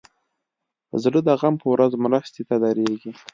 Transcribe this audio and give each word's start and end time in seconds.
زړه 1.03 1.19
د 1.27 1.29
غم 1.39 1.55
په 1.61 1.67
ورځ 1.73 1.91
مرستې 2.03 2.41
ته 2.49 2.55
دریږي. 2.63 3.11